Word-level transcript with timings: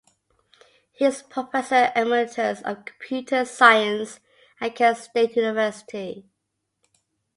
He 0.93 1.05
is 1.05 1.21
Professor 1.21 1.91
Emeritus 1.95 2.61
of 2.61 2.85
Computer 2.85 3.45
Science 3.45 4.19
at 4.59 4.73
Kent 4.75 4.97
State 4.97 5.35
University. 5.35 6.25